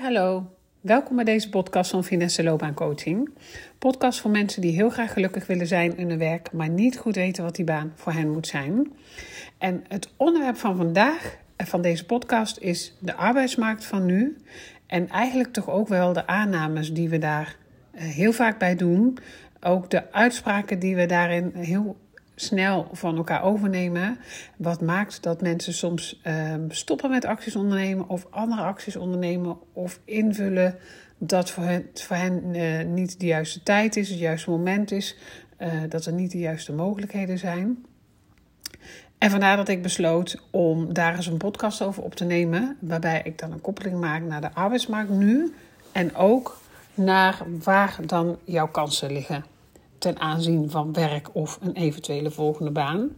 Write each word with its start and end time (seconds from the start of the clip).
hallo. 0.00 0.50
Welkom 0.80 1.16
bij 1.16 1.24
deze 1.24 1.48
podcast 1.48 1.90
van 1.90 2.04
Finesse 2.04 2.42
Loopbaancoaching. 2.42 3.30
Podcast 3.78 4.20
voor 4.20 4.30
mensen 4.30 4.62
die 4.62 4.72
heel 4.72 4.90
graag 4.90 5.12
gelukkig 5.12 5.46
willen 5.46 5.66
zijn 5.66 5.96
in 5.96 6.08
hun 6.08 6.18
werk, 6.18 6.52
maar 6.52 6.68
niet 6.68 6.98
goed 6.98 7.14
weten 7.14 7.44
wat 7.44 7.56
die 7.56 7.64
baan 7.64 7.92
voor 7.94 8.12
hen 8.12 8.30
moet 8.30 8.46
zijn. 8.46 8.92
En 9.58 9.84
het 9.88 10.08
onderwerp 10.16 10.56
van 10.56 10.76
vandaag, 10.76 11.36
en 11.56 11.66
van 11.66 11.82
deze 11.82 12.06
podcast, 12.06 12.58
is 12.58 12.96
de 12.98 13.14
arbeidsmarkt 13.14 13.84
van 13.84 14.06
nu. 14.06 14.36
En 14.86 15.08
eigenlijk 15.08 15.52
toch 15.52 15.70
ook 15.70 15.88
wel 15.88 16.12
de 16.12 16.26
aannames 16.26 16.92
die 16.92 17.08
we 17.08 17.18
daar 17.18 17.56
eh, 17.90 18.02
heel 18.02 18.32
vaak 18.32 18.58
bij 18.58 18.76
doen. 18.76 19.18
Ook 19.60 19.90
de 19.90 20.12
uitspraken 20.12 20.78
die 20.78 20.96
we 20.96 21.06
daarin 21.06 21.52
heel 21.54 21.96
snel 22.40 22.88
van 22.92 23.16
elkaar 23.16 23.42
overnemen. 23.42 24.18
Wat 24.56 24.80
maakt 24.80 25.22
dat 25.22 25.40
mensen 25.40 25.72
soms 25.72 26.20
ehm, 26.22 26.64
stoppen 26.68 27.10
met 27.10 27.24
acties 27.24 27.56
ondernemen 27.56 28.08
of 28.08 28.26
andere 28.30 28.62
acties 28.62 28.96
ondernemen 28.96 29.58
of 29.72 30.00
invullen 30.04 30.78
dat 31.18 31.50
voor 31.50 31.64
hen, 31.64 31.86
voor 31.94 32.16
hen 32.16 32.54
uh, 32.54 32.84
niet 32.84 33.20
de 33.20 33.26
juiste 33.26 33.62
tijd 33.62 33.96
is, 33.96 34.08
het 34.08 34.18
juiste 34.18 34.50
moment 34.50 34.90
is, 34.90 35.16
uh, 35.58 35.72
dat 35.88 36.06
er 36.06 36.12
niet 36.12 36.30
de 36.30 36.38
juiste 36.38 36.72
mogelijkheden 36.72 37.38
zijn. 37.38 37.84
En 39.18 39.30
vandaar 39.30 39.56
dat 39.56 39.68
ik 39.68 39.82
besloot 39.82 40.42
om 40.50 40.92
daar 40.92 41.16
eens 41.16 41.26
een 41.26 41.36
podcast 41.36 41.82
over 41.82 42.02
op 42.02 42.14
te 42.14 42.24
nemen, 42.24 42.76
waarbij 42.80 43.20
ik 43.24 43.38
dan 43.38 43.52
een 43.52 43.60
koppeling 43.60 44.00
maak 44.00 44.22
naar 44.22 44.40
de 44.40 44.54
arbeidsmarkt 44.54 45.10
nu 45.10 45.54
en 45.92 46.14
ook 46.14 46.60
naar 46.94 47.42
waar 47.62 47.96
dan 48.06 48.38
jouw 48.44 48.68
kansen 48.68 49.12
liggen 49.12 49.44
ten 50.00 50.20
aanzien 50.20 50.70
van 50.70 50.92
werk 50.92 51.28
of 51.32 51.58
een 51.62 51.72
eventuele 51.72 52.30
volgende 52.30 52.70
baan. 52.70 53.10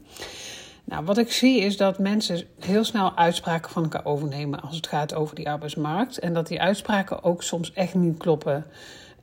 Nou, 0.84 1.04
wat 1.04 1.18
ik 1.18 1.32
zie 1.32 1.60
is 1.60 1.76
dat 1.76 1.98
mensen 1.98 2.44
heel 2.58 2.84
snel 2.84 3.16
uitspraken 3.16 3.70
van 3.70 3.82
elkaar 3.82 4.04
overnemen 4.04 4.60
als 4.60 4.76
het 4.76 4.86
gaat 4.86 5.14
over 5.14 5.34
die 5.34 5.50
arbeidsmarkt. 5.50 6.18
En 6.18 6.32
dat 6.32 6.46
die 6.46 6.60
uitspraken 6.60 7.24
ook 7.24 7.42
soms 7.42 7.72
echt 7.72 7.94
niet 7.94 8.18
kloppen. 8.18 8.66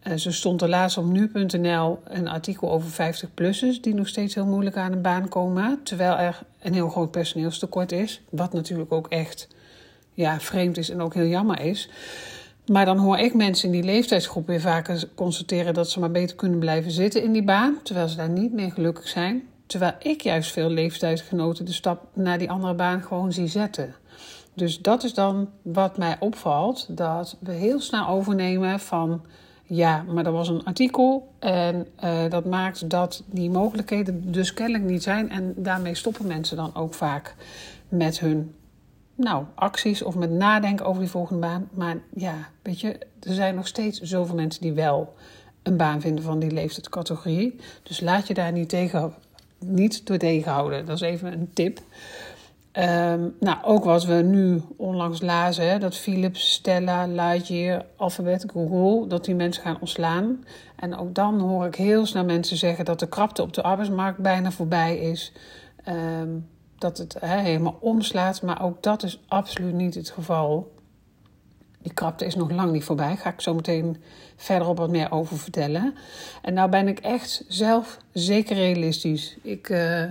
Uh, 0.03 0.13
zo 0.13 0.31
stond 0.31 0.61
er 0.61 0.69
laatst 0.69 0.97
op 0.97 1.05
nu.nl 1.05 1.99
een 2.03 2.27
artikel 2.27 2.71
over 2.71 2.91
50-plussers 2.91 3.81
die 3.81 3.93
nog 3.93 4.07
steeds 4.07 4.35
heel 4.35 4.45
moeilijk 4.45 4.77
aan 4.77 4.91
een 4.91 5.01
baan 5.01 5.29
komen. 5.29 5.79
Terwijl 5.83 6.17
er 6.17 6.39
een 6.59 6.73
heel 6.73 6.89
groot 6.89 7.11
personeelstekort 7.11 7.91
is. 7.91 8.21
Wat 8.29 8.53
natuurlijk 8.53 8.91
ook 8.91 9.07
echt 9.07 9.47
ja, 10.13 10.39
vreemd 10.39 10.77
is 10.77 10.89
en 10.89 11.01
ook 11.01 11.13
heel 11.13 11.25
jammer 11.25 11.59
is. 11.61 11.89
Maar 12.71 12.85
dan 12.85 12.97
hoor 12.97 13.17
ik 13.17 13.33
mensen 13.33 13.65
in 13.65 13.71
die 13.71 13.83
leeftijdsgroep 13.83 14.47
weer 14.47 14.61
vaker 14.61 15.09
constateren 15.15 15.73
dat 15.73 15.89
ze 15.89 15.99
maar 15.99 16.11
beter 16.11 16.35
kunnen 16.35 16.59
blijven 16.59 16.91
zitten 16.91 17.23
in 17.23 17.31
die 17.31 17.43
baan, 17.43 17.77
terwijl 17.83 18.07
ze 18.07 18.15
daar 18.15 18.29
niet 18.29 18.53
meer 18.53 18.71
gelukkig 18.71 19.07
zijn. 19.07 19.43
Terwijl 19.65 19.93
ik 19.99 20.21
juist 20.21 20.51
veel 20.51 20.69
leeftijdsgenoten 20.69 21.65
de 21.65 21.73
stap 21.73 22.07
naar 22.13 22.37
die 22.37 22.49
andere 22.51 22.73
baan 22.73 23.01
gewoon 23.01 23.31
zie 23.31 23.47
zetten. 23.47 23.95
Dus 24.53 24.79
dat 24.81 25.03
is 25.03 25.13
dan 25.13 25.49
wat 25.61 25.97
mij 25.97 26.15
opvalt: 26.19 26.97
dat 26.97 27.37
we 27.39 27.51
heel 27.51 27.81
snel 27.81 28.07
overnemen 28.07 28.79
van 28.79 29.21
ja, 29.63 30.03
maar 30.07 30.25
er 30.25 30.31
was 30.31 30.49
een 30.49 30.63
artikel 30.63 31.33
en 31.39 31.87
uh, 32.03 32.29
dat 32.29 32.45
maakt 32.45 32.89
dat 32.89 33.23
die 33.25 33.49
mogelijkheden 33.49 34.31
dus 34.31 34.53
kennelijk 34.53 34.83
niet 34.83 35.03
zijn. 35.03 35.29
En 35.29 35.53
daarmee 35.57 35.95
stoppen 35.95 36.27
mensen 36.27 36.57
dan 36.57 36.75
ook 36.75 36.93
vaak 36.93 37.35
met 37.89 38.19
hun 38.19 38.53
nou, 39.19 39.45
acties 39.55 40.01
of 40.01 40.15
met 40.15 40.31
nadenken 40.31 40.85
over 40.85 41.01
die 41.01 41.09
volgende 41.09 41.41
baan. 41.41 41.69
Maar 41.71 41.97
ja, 42.13 42.33
weet 42.61 42.79
je, 42.79 42.97
er 43.19 43.33
zijn 43.33 43.55
nog 43.55 43.67
steeds 43.67 44.01
zoveel 44.01 44.35
mensen 44.35 44.61
die 44.61 44.73
wel 44.73 45.13
een 45.63 45.77
baan 45.77 46.01
vinden 46.01 46.23
van 46.23 46.39
die 46.39 46.51
leeftijdscategorie. 46.51 47.55
Dus 47.83 47.99
laat 47.99 48.27
je 48.27 48.33
daar 48.33 48.51
niet, 48.51 48.69
tegen, 48.69 49.13
niet 49.59 50.07
door 50.07 50.17
tegenhouden. 50.17 50.85
Dat 50.85 50.95
is 50.95 51.01
even 51.01 51.33
een 51.33 51.49
tip. 51.53 51.79
Um, 52.73 53.35
nou, 53.39 53.57
ook 53.63 53.83
wat 53.83 54.05
we 54.05 54.13
nu 54.13 54.61
onlangs 54.77 55.21
lazen, 55.21 55.69
hè, 55.69 55.79
dat 55.79 55.95
Philips, 55.95 56.51
Stella, 56.51 57.07
Lightyear, 57.07 57.85
Alphabet, 57.95 58.45
Google, 58.53 59.07
dat 59.07 59.25
die 59.25 59.35
mensen 59.35 59.63
gaan 59.63 59.77
ontslaan. 59.79 60.45
En 60.75 60.97
ook 60.97 61.15
dan 61.15 61.39
hoor 61.39 61.65
ik 61.65 61.75
heel 61.75 62.05
snel 62.05 62.25
mensen 62.25 62.57
zeggen 62.57 62.85
dat 62.85 62.99
de 62.99 63.07
krapte 63.07 63.41
op 63.41 63.53
de 63.53 63.63
arbeidsmarkt 63.63 64.19
bijna 64.19 64.51
voorbij 64.51 64.97
is. 64.97 65.31
Um, 66.21 66.47
dat 66.79 66.97
het 66.97 67.15
helemaal 67.19 67.77
omslaat. 67.79 68.41
Maar 68.41 68.63
ook 68.63 68.83
dat 68.83 69.03
is 69.03 69.21
absoluut 69.27 69.73
niet 69.73 69.95
het 69.95 70.09
geval. 70.09 70.71
Die 71.81 71.93
krapte 71.93 72.25
is 72.25 72.35
nog 72.35 72.51
lang 72.51 72.71
niet 72.71 72.83
voorbij. 72.83 73.07
Daar 73.07 73.17
ga 73.17 73.33
ik 73.33 73.41
zo 73.41 73.53
meteen 73.53 73.97
verderop 74.35 74.77
wat 74.77 74.89
meer 74.89 75.11
over 75.11 75.37
vertellen. 75.37 75.95
En 76.41 76.53
nou 76.53 76.69
ben 76.69 76.87
ik 76.87 76.99
echt 76.99 77.43
zelf 77.47 77.97
zeker 78.13 78.55
realistisch. 78.55 79.37
Ik, 79.41 79.69
uh, 79.69 80.03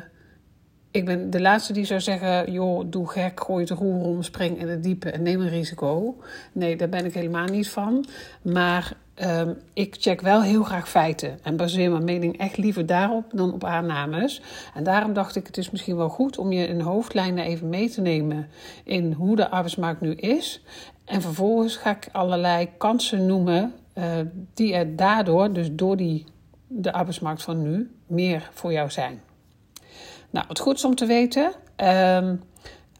ik 0.90 1.04
ben 1.04 1.30
de 1.30 1.40
laatste 1.40 1.72
die 1.72 1.84
zou 1.84 2.00
zeggen: 2.00 2.52
joh, 2.52 2.84
doe 2.86 3.08
gek, 3.08 3.44
gooi 3.44 3.64
het 3.64 3.78
roer 3.78 4.04
om, 4.04 4.22
spring 4.22 4.58
in 4.58 4.68
het 4.68 4.82
diepe 4.82 5.10
en 5.10 5.22
neem 5.22 5.40
een 5.40 5.48
risico. 5.48 6.16
Nee, 6.52 6.76
daar 6.76 6.88
ben 6.88 7.04
ik 7.04 7.14
helemaal 7.14 7.46
niet 7.46 7.68
van. 7.68 8.06
Maar 8.42 8.96
um, 9.22 9.58
ik 9.72 9.96
check 9.98 10.20
wel 10.20 10.42
heel 10.42 10.62
graag 10.62 10.88
feiten 10.88 11.38
en 11.42 11.56
baseer 11.56 11.90
mijn 11.90 12.04
mening 12.04 12.38
echt 12.38 12.56
liever 12.56 12.86
daarop 12.86 13.24
dan 13.32 13.52
op 13.52 13.64
aannames. 13.64 14.42
En 14.74 14.84
daarom 14.84 15.12
dacht 15.12 15.36
ik: 15.36 15.46
het 15.46 15.56
is 15.56 15.70
misschien 15.70 15.96
wel 15.96 16.08
goed 16.08 16.38
om 16.38 16.52
je 16.52 16.66
in 16.66 16.80
hoofdlijnen 16.80 17.44
even 17.44 17.68
mee 17.68 17.90
te 17.90 18.00
nemen 18.00 18.48
in 18.84 19.12
hoe 19.12 19.36
de 19.36 19.48
arbeidsmarkt 19.48 20.00
nu 20.00 20.14
is. 20.14 20.62
En 21.04 21.22
vervolgens 21.22 21.76
ga 21.76 21.90
ik 21.90 22.08
allerlei 22.12 22.68
kansen 22.78 23.26
noemen 23.26 23.72
uh, 23.94 24.04
die 24.54 24.74
er 24.74 24.96
daardoor, 24.96 25.52
dus 25.52 25.68
door 25.72 25.96
die, 25.96 26.24
de 26.66 26.92
arbeidsmarkt 26.92 27.42
van 27.42 27.62
nu, 27.62 27.90
meer 28.06 28.50
voor 28.52 28.72
jou 28.72 28.90
zijn. 28.90 29.20
Nou, 30.30 30.46
wat 30.48 30.58
goed 30.58 30.76
is 30.76 30.84
om 30.84 30.94
te 30.94 31.06
weten. 31.06 31.52
Um, 31.76 32.42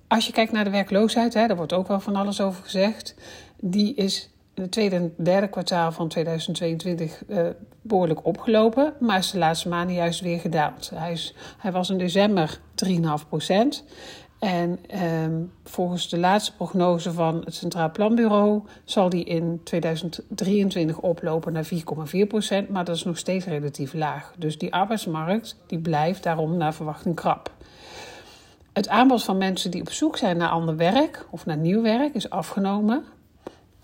als 0.08 0.26
je 0.26 0.32
kijkt 0.32 0.52
naar 0.52 0.64
de 0.64 0.70
werkloosheid, 0.70 1.34
hè, 1.34 1.46
daar 1.46 1.56
wordt 1.56 1.72
ook 1.72 1.88
wel 1.88 2.00
van 2.00 2.16
alles 2.16 2.40
over 2.40 2.62
gezegd. 2.62 3.14
Die 3.60 3.94
is 3.94 4.30
in 4.54 4.62
het 4.62 4.72
tweede 4.72 4.96
en 4.96 5.14
derde 5.16 5.48
kwartaal 5.48 5.92
van 5.92 6.08
2022 6.08 7.22
uh, 7.28 7.38
eh, 7.38 7.54
behoorlijk 7.82 8.26
opgelopen, 8.26 8.94
maar 9.00 9.18
is 9.18 9.30
de 9.30 9.38
laatste 9.38 9.68
maanden 9.68 9.94
juist 9.94 10.20
weer 10.20 10.40
gedaald. 10.40 10.90
Hij, 10.94 11.12
is, 11.12 11.34
hij 11.58 11.72
was 11.72 11.90
in 11.90 11.98
december 11.98 12.60
3,5 12.86 13.28
procent. 13.28 13.84
En 14.38 14.78
um, 15.22 15.52
volgens 15.64 16.08
de 16.08 16.18
laatste 16.18 16.54
prognose 16.54 17.12
van 17.12 17.42
het 17.44 17.54
Centraal 17.54 17.90
Planbureau 17.90 18.62
zal 18.84 19.08
die 19.08 19.24
in 19.24 19.60
2023 19.64 20.98
oplopen 20.98 21.52
naar 21.52 21.68
4,4 21.74 22.26
procent, 22.28 22.68
maar 22.68 22.84
dat 22.84 22.96
is 22.96 23.04
nog 23.04 23.18
steeds 23.18 23.46
relatief 23.46 23.92
laag. 23.92 24.32
Dus 24.36 24.58
die 24.58 24.74
arbeidsmarkt 24.74 25.56
die 25.66 25.78
blijft 25.78 26.22
daarom 26.22 26.56
naar 26.56 26.74
verwachting 26.74 27.14
krap. 27.14 27.52
Het 28.72 28.88
aanbod 28.88 29.24
van 29.24 29.38
mensen 29.38 29.70
die 29.70 29.80
op 29.80 29.90
zoek 29.90 30.16
zijn 30.16 30.36
naar 30.36 30.48
ander 30.50 30.76
werk 30.76 31.26
of 31.30 31.46
naar 31.46 31.56
nieuw 31.56 31.82
werk 31.82 32.14
is 32.14 32.30
afgenomen, 32.30 33.04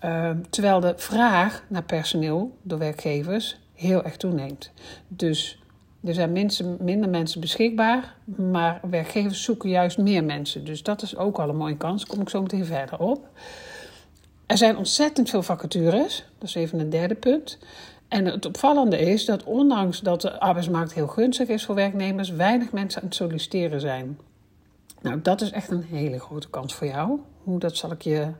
uh, 0.03 0.29
terwijl 0.49 0.79
de 0.79 0.93
vraag 0.97 1.63
naar 1.67 1.83
personeel 1.83 2.57
door 2.61 2.79
werkgevers 2.79 3.59
heel 3.73 4.03
erg 4.03 4.17
toeneemt. 4.17 4.71
Dus 5.07 5.59
er 6.05 6.13
zijn 6.13 6.31
mensen, 6.31 6.77
minder 6.79 7.09
mensen 7.09 7.41
beschikbaar, 7.41 8.15
maar 8.25 8.79
werkgevers 8.89 9.43
zoeken 9.43 9.69
juist 9.69 9.97
meer 9.97 10.23
mensen. 10.23 10.65
Dus 10.65 10.83
dat 10.83 11.01
is 11.01 11.17
ook 11.17 11.37
al 11.37 11.49
een 11.49 11.57
mooie 11.57 11.77
kans. 11.77 12.05
Kom 12.05 12.21
ik 12.21 12.29
zo 12.29 12.41
meteen 12.41 12.65
verder 12.65 12.99
op. 12.99 13.27
Er 14.45 14.57
zijn 14.57 14.77
ontzettend 14.77 15.29
veel 15.29 15.43
vacatures. 15.43 16.25
Dat 16.37 16.49
is 16.49 16.55
even 16.55 16.79
een 16.79 16.89
derde 16.89 17.15
punt. 17.15 17.57
En 18.07 18.25
het 18.25 18.45
opvallende 18.45 18.99
is 18.99 19.25
dat 19.25 19.43
ondanks 19.43 19.99
dat 19.99 20.21
de 20.21 20.39
arbeidsmarkt 20.39 20.93
heel 20.93 21.07
gunstig 21.07 21.47
is 21.47 21.65
voor 21.65 21.75
werknemers, 21.75 22.29
weinig 22.29 22.71
mensen 22.71 23.01
aan 23.01 23.07
het 23.07 23.15
solliciteren 23.15 23.81
zijn. 23.81 24.19
Nou, 25.01 25.21
dat 25.21 25.41
is 25.41 25.51
echt 25.51 25.71
een 25.71 25.83
hele 25.83 26.19
grote 26.19 26.49
kans 26.49 26.73
voor 26.73 26.87
jou. 26.87 27.19
Hoe 27.43 27.59
dat 27.59 27.77
zal 27.77 27.91
ik 27.91 28.01
je 28.01 28.31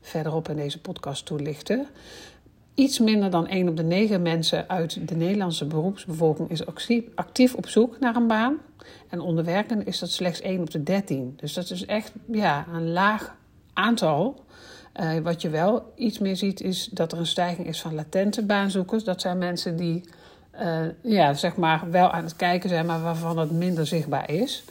verderop 0.00 0.48
in 0.48 0.56
deze 0.56 0.80
podcast 0.80 1.26
toelichten. 1.26 1.86
Iets 2.78 2.98
minder 2.98 3.30
dan 3.30 3.46
1 3.46 3.68
op 3.68 3.76
de 3.76 3.82
9 3.82 4.22
mensen 4.22 4.68
uit 4.68 5.08
de 5.08 5.16
Nederlandse 5.16 5.64
beroepsbevolking 5.64 6.50
is 6.50 6.66
actief 7.14 7.54
op 7.54 7.68
zoek 7.68 7.98
naar 8.00 8.16
een 8.16 8.26
baan. 8.26 8.56
En 9.08 9.20
onder 9.20 9.44
werken 9.44 9.86
is 9.86 9.98
dat 9.98 10.10
slechts 10.10 10.40
1 10.40 10.60
op 10.60 10.70
de 10.70 10.82
13. 10.82 11.32
Dus 11.36 11.52
dat 11.52 11.70
is 11.70 11.86
echt 11.86 12.12
ja, 12.32 12.66
een 12.72 12.92
laag 12.92 13.36
aantal. 13.72 14.44
Uh, 15.00 15.18
wat 15.18 15.42
je 15.42 15.48
wel 15.48 15.92
iets 15.96 16.18
meer 16.18 16.36
ziet, 16.36 16.60
is 16.60 16.88
dat 16.92 17.12
er 17.12 17.18
een 17.18 17.26
stijging 17.26 17.66
is 17.66 17.80
van 17.80 17.94
latente 17.94 18.44
baanzoekers. 18.44 19.04
Dat 19.04 19.20
zijn 19.20 19.38
mensen 19.38 19.76
die 19.76 20.04
uh, 20.60 20.80
ja, 21.02 21.34
zeg 21.34 21.56
maar 21.56 21.90
wel 21.90 22.10
aan 22.10 22.24
het 22.24 22.36
kijken 22.36 22.68
zijn, 22.68 22.86
maar 22.86 23.02
waarvan 23.02 23.38
het 23.38 23.50
minder 23.50 23.86
zichtbaar 23.86 24.30
is. 24.30 24.64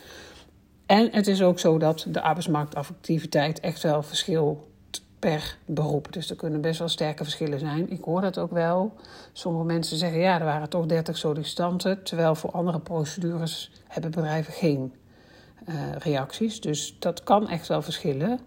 En 0.86 1.10
het 1.12 1.28
is 1.28 1.42
ook 1.42 1.60
zo 1.60 1.78
dat 1.78 2.06
de 2.10 2.22
arbeidsmarktactiviteit 2.22 3.60
echt 3.60 3.82
wel 3.82 4.04
verschil 4.04 4.68
per 5.20 5.58
beroep. 5.66 6.14
Dus 6.14 6.30
er 6.30 6.36
kunnen 6.36 6.62
best 6.62 6.80
wel 6.80 6.88
sterke 6.88 7.24
verschillen 7.24 7.60
zijn. 7.60 7.92
Ik 7.92 8.04
hoor 8.04 8.22
dat 8.22 8.38
ook 8.38 8.52
wel. 8.52 8.94
Sommige 9.34 9.66
mensen 9.66 9.98
zeggen 9.98 10.20
ja, 10.20 10.40
er 10.40 10.46
waren 10.46 10.70
toch 10.70 10.86
30 10.86 11.18
sollicitanten. 11.18 12.04
Terwijl 12.04 12.36
voor 12.36 12.52
andere 12.52 12.80
procedures 12.80 13.72
hebben 13.88 14.12
bedrijven 14.12 14.54
geen 14.54 14.94
uh, 15.70 15.76
reacties. 15.98 16.62
Dus 16.62 16.96
dat 17.00 17.24
kan 17.24 17.50
echt 17.50 17.68
wel 17.68 17.82
verschillen. 17.82 18.40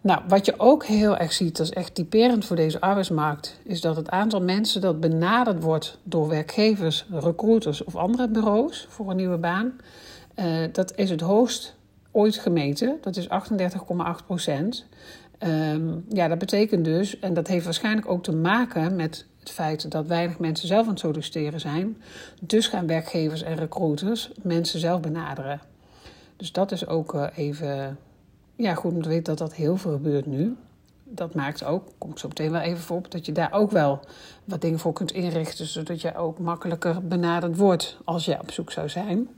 Nou, 0.00 0.20
wat 0.28 0.46
je 0.46 0.54
ook 0.58 0.84
heel 0.84 1.16
erg 1.16 1.32
ziet, 1.32 1.56
dat 1.56 1.66
is 1.66 1.72
echt 1.72 1.94
typerend 1.94 2.44
voor 2.44 2.56
deze 2.56 2.80
arbeidsmarkt, 2.80 3.60
is 3.64 3.80
dat 3.80 3.96
het 3.96 4.10
aantal 4.10 4.40
mensen 4.40 4.80
dat 4.80 5.00
benaderd 5.00 5.62
wordt 5.62 5.98
door 6.02 6.28
werkgevers, 6.28 7.06
recruiters 7.10 7.84
of 7.84 7.96
andere 7.96 8.28
bureaus 8.28 8.86
voor 8.88 9.10
een 9.10 9.16
nieuwe 9.16 9.38
baan, 9.38 9.72
uh, 10.36 10.44
dat 10.72 10.96
is 10.96 11.10
het 11.10 11.20
hoogst 11.20 11.74
ooit 12.10 12.36
gemeten. 12.36 12.98
Dat 13.00 13.16
is 13.16 13.28
38,8 13.28 14.26
procent. 14.26 14.86
Ehm, 15.42 15.98
ja, 16.08 16.28
dat 16.28 16.38
betekent 16.38 16.84
dus, 16.84 17.18
en 17.18 17.34
dat 17.34 17.46
heeft 17.46 17.64
waarschijnlijk 17.64 18.08
ook 18.08 18.22
te 18.22 18.32
maken 18.32 18.96
met 18.96 19.26
het 19.40 19.50
feit 19.50 19.90
dat 19.90 20.06
weinig 20.06 20.38
mensen 20.38 20.68
zelf 20.68 20.84
aan 20.84 20.90
het 20.90 20.98
solliciteren 20.98 21.60
zijn. 21.60 22.02
Dus 22.40 22.66
gaan 22.66 22.86
werkgevers 22.86 23.42
en 23.42 23.56
recruiters 23.56 24.30
mensen 24.42 24.80
zelf 24.80 25.00
benaderen. 25.00 25.60
Dus 26.36 26.52
dat 26.52 26.72
is 26.72 26.86
ook 26.86 27.14
uh, 27.14 27.26
even 27.36 27.98
ja, 28.56 28.74
goed 28.74 28.92
om 28.92 29.02
te 29.02 29.08
weten 29.08 29.24
dat 29.24 29.38
dat 29.38 29.54
heel 29.54 29.76
veel 29.76 29.92
gebeurt 29.92 30.26
nu. 30.26 30.56
Dat 31.04 31.34
maakt 31.34 31.64
ook, 31.64 31.88
kom 31.98 32.10
ik 32.10 32.18
zo 32.18 32.28
meteen 32.28 32.50
wel 32.50 32.60
even 32.60 32.82
voor 32.82 32.96
op, 32.96 33.10
dat 33.10 33.26
je 33.26 33.32
daar 33.32 33.52
ook 33.52 33.70
wel 33.70 34.00
wat 34.44 34.60
dingen 34.60 34.78
voor 34.78 34.92
kunt 34.92 35.12
inrichten, 35.12 35.66
zodat 35.66 36.00
je 36.00 36.16
ook 36.16 36.38
makkelijker 36.38 37.06
benaderd 37.06 37.56
wordt 37.56 37.98
als 38.04 38.24
je 38.24 38.40
op 38.40 38.50
zoek 38.50 38.72
zou 38.72 38.88
zijn. 38.88 39.28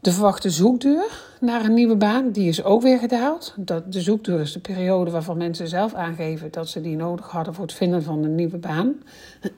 De 0.00 0.12
verwachte 0.12 0.50
zoekduur 0.50 1.20
naar 1.40 1.64
een 1.64 1.74
nieuwe 1.74 1.96
baan, 1.96 2.30
die 2.30 2.48
is 2.48 2.64
ook 2.64 2.82
weer 2.82 2.98
gedaald. 2.98 3.54
Dat, 3.56 3.92
de 3.92 4.00
zoekduur 4.00 4.40
is 4.40 4.52
de 4.52 4.60
periode 4.60 5.10
waarvan 5.10 5.36
mensen 5.36 5.68
zelf 5.68 5.94
aangeven 5.94 6.50
dat 6.50 6.68
ze 6.68 6.80
die 6.80 6.96
nodig 6.96 7.30
hadden 7.30 7.54
voor 7.54 7.64
het 7.64 7.74
vinden 7.74 8.02
van 8.02 8.24
een 8.24 8.34
nieuwe 8.34 8.56
baan. 8.56 9.02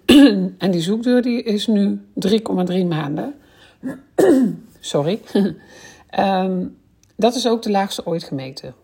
en 0.59 0.71
die 0.71 0.81
zoekduur 0.81 1.23
die 1.23 1.43
is 1.43 1.67
nu 1.67 2.00
3,3 2.29 2.87
maanden. 2.89 3.35
Sorry. 4.81 5.21
um, 6.19 6.77
dat 7.17 7.35
is 7.35 7.49
ook 7.49 7.62
de 7.62 7.71
laagste 7.71 8.06
ooit 8.06 8.25
gemeten. 8.25 8.75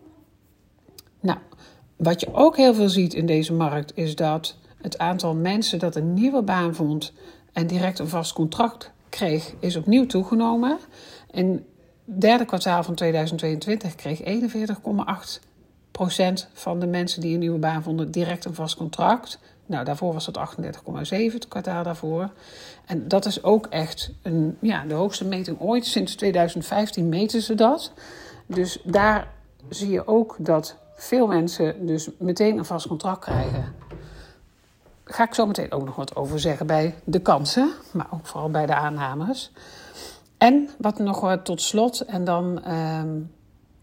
Nou, 1.19 1.37
wat 1.95 2.19
je 2.19 2.33
ook 2.33 2.57
heel 2.57 2.73
veel 2.73 2.89
ziet 2.89 3.13
in 3.13 3.25
deze 3.25 3.53
markt 3.53 3.91
is 3.95 4.15
dat 4.15 4.55
het 4.81 4.97
aantal 4.97 5.35
mensen 5.35 5.79
dat 5.79 5.95
een 5.95 6.13
nieuwe 6.13 6.41
baan 6.41 6.75
vond 6.75 7.13
en 7.53 7.67
direct 7.67 7.99
een 7.99 8.07
vast 8.07 8.33
contract 8.33 8.91
kreeg, 9.09 9.53
is 9.59 9.75
opnieuw 9.75 10.05
toegenomen. 10.05 10.77
In 11.31 11.65
het 12.05 12.21
derde 12.21 12.45
kwartaal 12.45 12.83
van 12.83 12.95
2022 12.95 13.95
kreeg 13.95 14.19
41,8% 14.19 14.23
van 16.53 16.79
de 16.79 16.87
mensen 16.87 17.21
die 17.21 17.33
een 17.33 17.39
nieuwe 17.39 17.59
baan 17.59 17.83
vonden 17.83 18.11
direct 18.11 18.45
een 18.45 18.53
vast 18.53 18.75
contract. 18.75 19.39
Nou, 19.65 19.85
daarvoor 19.85 20.13
was 20.13 20.25
dat 20.25 20.55
38,7 20.57 20.63
het 21.09 21.47
kwartaal 21.47 21.83
daarvoor. 21.83 22.29
En 22.85 23.07
dat 23.07 23.25
is 23.25 23.43
ook 23.43 23.65
echt 23.65 24.11
een, 24.21 24.57
ja, 24.61 24.85
de 24.85 24.93
hoogste 24.93 25.25
meting 25.25 25.59
ooit. 25.59 25.85
Sinds 25.85 26.15
2015 26.15 27.09
meten 27.09 27.41
ze 27.41 27.55
dat. 27.55 27.91
Dus 28.45 28.79
daar 28.83 29.27
zie 29.69 29.89
je 29.89 30.07
ook 30.07 30.35
dat 30.39 30.75
veel 30.95 31.27
mensen 31.27 31.85
dus 31.85 32.09
meteen 32.17 32.57
een 32.57 32.65
vast 32.65 32.87
contract 32.87 33.19
krijgen. 33.19 33.73
Daar 35.03 35.17
ga 35.17 35.23
ik 35.23 35.33
zo 35.33 35.45
meteen 35.45 35.71
ook 35.71 35.85
nog 35.85 35.95
wat 35.95 36.15
over 36.15 36.39
zeggen 36.39 36.67
bij 36.67 36.95
de 37.03 37.19
kansen, 37.19 37.71
maar 37.91 38.07
ook 38.11 38.27
vooral 38.27 38.49
bij 38.49 38.65
de 38.65 38.75
aannames. 38.75 39.51
En 40.39 40.69
wat 40.77 40.99
nog 40.99 41.37
tot 41.43 41.61
slot, 41.61 42.01
en 42.01 42.23
dan 42.23 42.63
ehm, 42.63 43.19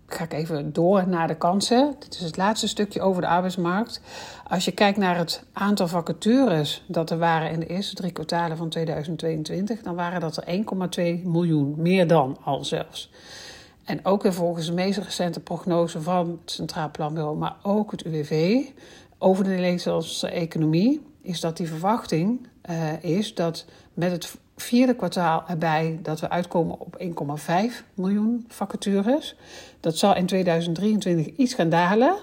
ga 0.06 0.25
ik 0.25 0.32
even 0.32 0.73
door 0.73 1.08
naar 1.08 1.29
de 1.29 1.37
kansen. 1.37 1.94
Dit 1.99 2.14
is 2.14 2.20
het 2.20 2.37
laatste 2.37 2.69
stukje 2.69 3.00
over 3.00 3.23
de 3.23 3.29
arbeidsmarkt. 3.29 4.00
Als 4.49 4.64
je 4.64 4.73
kijkt 4.73 4.99
naar 4.99 5.17
het 5.17 5.44
aantal 5.53 5.88
vacatures 5.88 6.85
dat 6.88 7.11
er 7.11 7.19
waren 7.19 7.50
in 7.50 7.61
de 7.61 7.67
eerste 7.67 7.94
drie 7.94 8.12
kwartalen 8.12 8.56
van 8.56 8.69
2022, 8.69 9.82
dan 9.82 9.94
waren 9.94 10.20
dat 10.20 10.37
er 10.37 10.64
1,2 11.20 11.23
miljoen, 11.25 11.75
meer 11.76 12.06
dan 12.06 12.37
al 12.44 12.64
zelfs. 12.64 13.11
En 13.85 14.05
ook 14.05 14.23
weer 14.23 14.35
volgens 14.35 14.67
de 14.67 14.73
meest 14.73 14.99
recente 14.99 15.41
prognose 15.41 16.03
van 16.03 16.38
het 16.41 16.50
Centraal 16.50 16.91
Planbureau, 16.91 17.37
maar 17.37 17.56
ook 17.62 17.91
het 17.91 18.03
UWV 18.03 18.64
over 19.19 19.44
de 19.44 19.50
Nederlandse 19.50 20.29
economie, 20.29 21.03
is 21.23 21.41
dat 21.41 21.56
die 21.56 21.69
verwachting 21.69 22.49
uh, 22.70 23.03
is 23.03 23.35
dat 23.35 23.64
met 23.94 24.11
het 24.11 24.37
vierde 24.56 24.94
kwartaal 24.94 25.44
erbij 25.47 25.99
dat 26.03 26.20
we 26.20 26.31
uitkomen 26.31 26.81
op 26.81 27.03
1,5 27.03 27.85
miljoen 27.94 28.44
vacatures. 28.49 29.37
Dat 29.81 29.97
zal 29.97 30.17
in 30.17 30.26
2023 30.26 31.37
iets 31.37 31.55
gaan 31.55 31.69
dalen, 31.69 32.17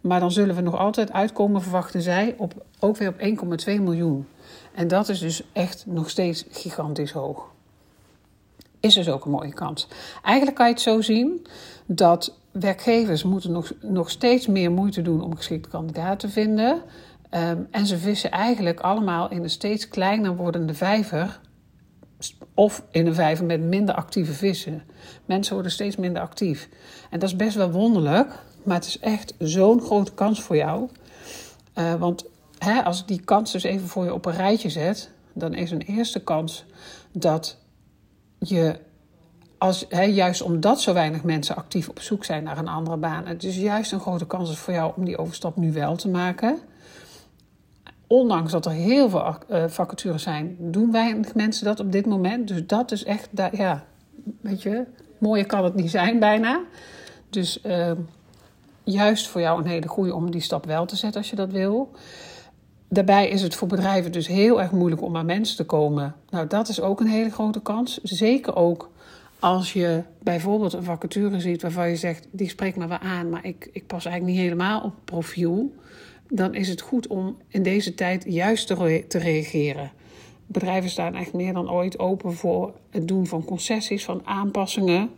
maar 0.00 0.20
dan 0.20 0.32
zullen 0.32 0.54
we 0.54 0.60
nog 0.60 0.78
altijd 0.78 1.12
uitkomen, 1.12 1.62
verwachten 1.62 2.02
zij, 2.02 2.34
op, 2.38 2.64
ook 2.80 2.96
weer 2.96 3.08
op 3.08 3.20
1,2 3.66 3.80
miljoen. 3.80 4.26
En 4.74 4.88
dat 4.88 5.08
is 5.08 5.18
dus 5.18 5.42
echt 5.52 5.84
nog 5.86 6.10
steeds 6.10 6.44
gigantisch 6.50 7.12
hoog 7.12 7.52
is 8.84 8.94
dus 8.94 9.08
ook 9.08 9.24
een 9.24 9.30
mooie 9.30 9.52
kans. 9.52 9.88
Eigenlijk 10.22 10.56
kan 10.56 10.66
je 10.66 10.72
het 10.72 10.82
zo 10.82 11.00
zien 11.00 11.46
dat 11.86 12.38
werkgevers 12.50 13.22
moeten 13.22 13.52
nog, 13.52 13.72
nog 13.80 14.10
steeds 14.10 14.46
meer 14.46 14.70
moeite 14.72 15.02
doen 15.02 15.22
om 15.22 15.36
geschikte 15.36 15.68
kandidaten 15.68 16.18
te 16.18 16.28
vinden. 16.28 16.82
Um, 17.30 17.66
en 17.70 17.86
ze 17.86 17.98
vissen 17.98 18.30
eigenlijk 18.30 18.80
allemaal 18.80 19.30
in 19.30 19.42
een 19.42 19.50
steeds 19.50 19.88
kleiner 19.88 20.36
wordende 20.36 20.74
vijver. 20.74 21.40
Of 22.54 22.84
in 22.90 23.06
een 23.06 23.14
vijver 23.14 23.44
met 23.44 23.60
minder 23.60 23.94
actieve 23.94 24.32
vissen. 24.32 24.82
Mensen 25.24 25.54
worden 25.54 25.72
steeds 25.72 25.96
minder 25.96 26.22
actief. 26.22 26.68
En 27.10 27.18
dat 27.18 27.28
is 27.28 27.36
best 27.36 27.56
wel 27.56 27.70
wonderlijk. 27.70 28.28
Maar 28.62 28.76
het 28.76 28.86
is 28.86 28.98
echt 28.98 29.34
zo'n 29.38 29.80
grote 29.80 30.12
kans 30.12 30.42
voor 30.42 30.56
jou. 30.56 30.88
Uh, 31.74 31.94
want 31.94 32.24
hè, 32.58 32.82
als 32.82 33.00
ik 33.00 33.08
die 33.08 33.20
kans 33.20 33.52
dus 33.52 33.62
even 33.62 33.88
voor 33.88 34.04
je 34.04 34.14
op 34.14 34.26
een 34.26 34.36
rijtje 34.36 34.70
zet. 34.70 35.10
Dan 35.32 35.54
is 35.54 35.70
een 35.70 35.80
eerste 35.80 36.20
kans 36.20 36.64
dat 37.12 37.58
je 38.38 38.78
als, 39.58 39.86
juist 39.90 40.42
omdat 40.42 40.80
zo 40.80 40.92
weinig 40.92 41.22
mensen 41.22 41.56
actief 41.56 41.88
op 41.88 42.00
zoek 42.00 42.24
zijn 42.24 42.44
naar 42.44 42.58
een 42.58 42.68
andere 42.68 42.96
baan, 42.96 43.26
het 43.26 43.44
is 43.44 43.56
juist 43.56 43.92
een 43.92 44.00
grote 44.00 44.26
kans 44.26 44.58
voor 44.58 44.74
jou 44.74 44.92
om 44.96 45.04
die 45.04 45.18
overstap 45.18 45.56
nu 45.56 45.72
wel 45.72 45.96
te 45.96 46.08
maken. 46.08 46.58
Ondanks 48.06 48.52
dat 48.52 48.66
er 48.66 48.72
heel 48.72 49.08
veel 49.08 49.36
uh, 49.50 49.64
vacatures 49.66 50.22
zijn, 50.22 50.56
doen 50.58 50.92
weinig 50.92 51.34
mensen 51.34 51.64
dat 51.64 51.80
op 51.80 51.92
dit 51.92 52.06
moment. 52.06 52.48
Dus 52.48 52.66
dat 52.66 52.92
is 52.92 53.04
echt, 53.04 53.28
ja, 53.52 53.84
weet 54.40 54.62
je, 54.62 54.84
mooier 55.18 55.46
kan 55.46 55.64
het 55.64 55.74
niet 55.74 55.90
zijn 55.90 56.18
bijna. 56.18 56.60
Dus 57.30 57.60
uh, 57.66 57.90
juist 58.84 59.28
voor 59.28 59.40
jou 59.40 59.60
een 59.60 59.68
hele 59.68 59.88
goede 59.88 60.14
om 60.14 60.30
die 60.30 60.40
stap 60.40 60.66
wel 60.66 60.86
te 60.86 60.96
zetten 60.96 61.20
als 61.20 61.30
je 61.30 61.36
dat 61.36 61.50
wil. 61.50 61.90
Daarbij 62.88 63.28
is 63.28 63.42
het 63.42 63.54
voor 63.54 63.68
bedrijven 63.68 64.12
dus 64.12 64.26
heel 64.26 64.62
erg 64.62 64.70
moeilijk 64.70 65.02
om 65.02 65.16
aan 65.16 65.26
mensen 65.26 65.56
te 65.56 65.64
komen. 65.64 66.14
Nou, 66.30 66.46
dat 66.46 66.68
is 66.68 66.80
ook 66.80 67.00
een 67.00 67.06
hele 67.06 67.30
grote 67.30 67.60
kans. 67.60 68.00
Zeker 68.02 68.56
ook 68.56 68.90
als 69.38 69.72
je 69.72 70.02
bijvoorbeeld 70.18 70.72
een 70.72 70.84
vacature 70.84 71.40
ziet 71.40 71.62
waarvan 71.62 71.88
je 71.88 71.96
zegt: 71.96 72.26
die 72.30 72.48
spreekt 72.48 72.76
me 72.76 72.86
wel 72.86 72.98
aan, 72.98 73.28
maar 73.28 73.44
ik, 73.44 73.68
ik 73.72 73.86
pas 73.86 74.04
eigenlijk 74.04 74.36
niet 74.36 74.44
helemaal 74.44 74.80
op 74.80 74.92
profiel. 75.04 75.74
Dan 76.28 76.54
is 76.54 76.68
het 76.68 76.80
goed 76.80 77.06
om 77.06 77.36
in 77.48 77.62
deze 77.62 77.94
tijd 77.94 78.24
juist 78.28 78.66
te, 78.66 79.18
reageren. 79.18 79.92
Bedrijven 80.46 80.90
staan 80.90 81.14
echt 81.14 81.32
meer 81.32 81.52
dan 81.52 81.70
ooit 81.70 81.98
open 81.98 82.32
voor 82.32 82.72
het 82.90 83.08
doen 83.08 83.26
van 83.26 83.44
concessies, 83.44 84.04
van 84.04 84.20
aanpassingen. 84.24 85.10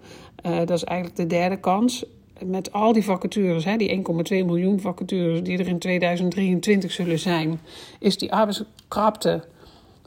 Uh, 0.47 0.57
dat 0.59 0.71
is 0.71 0.85
eigenlijk 0.85 1.19
de 1.19 1.27
derde 1.27 1.61
kans 1.61 2.05
met 2.45 2.73
al 2.73 2.93
die 2.93 3.05
vacatures, 3.05 3.65
hè, 3.65 3.77
die 3.77 3.97
1,2 3.97 4.05
miljoen 4.29 4.81
vacatures 4.81 5.43
die 5.43 5.59
er 5.59 5.69
in 5.69 5.79
2023 5.79 6.93
zullen 6.93 7.19
zijn, 7.19 7.61
is 7.99 8.19
die 8.19 8.33
arbeidskrapte, 8.33 9.45